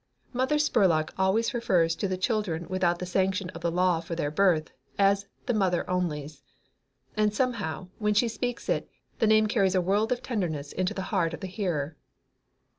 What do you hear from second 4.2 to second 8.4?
birth as the Mother Onlies, and somehow, when she